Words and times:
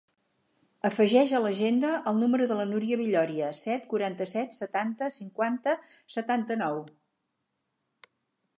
Afegeix 0.87 1.33
a 1.39 1.41
l'agenda 1.41 1.91
el 2.11 2.17
número 2.21 2.47
de 2.51 2.57
la 2.61 2.65
Núria 2.71 2.97
Villoria: 3.01 3.51
set, 3.59 3.85
quaranta-set, 3.93 4.57
setanta, 4.61 5.11
cinquanta, 5.19 5.77
setanta-nou. 6.17 6.81